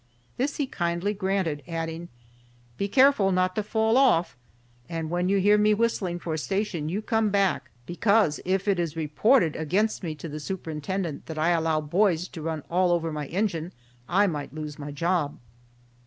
This 0.37 0.55
he 0.57 0.65
kindly 0.65 1.13
granted, 1.13 1.61
adding, 1.67 2.09
"Be 2.75 2.87
careful 2.87 3.31
not 3.31 3.53
to 3.53 3.61
fall 3.61 3.97
off, 3.97 4.35
and 4.89 5.11
when 5.11 5.29
you 5.29 5.37
hear 5.39 5.59
me 5.59 5.75
whistling 5.75 6.17
for 6.17 6.33
a 6.33 6.39
station 6.39 6.89
you 6.89 7.03
come 7.03 7.29
back, 7.29 7.69
because 7.85 8.39
if 8.43 8.67
it 8.67 8.79
is 8.79 8.95
reported 8.95 9.55
against 9.55 10.01
me 10.01 10.15
to 10.15 10.27
the 10.27 10.39
superintendent 10.39 11.27
that 11.27 11.37
I 11.37 11.49
allow 11.51 11.81
boys 11.81 12.27
to 12.29 12.41
run 12.41 12.63
all 12.67 12.91
over 12.91 13.11
my 13.11 13.27
engine 13.27 13.73
I 14.09 14.25
might 14.25 14.55
lose 14.55 14.79
my 14.79 14.89
job." 14.91 15.37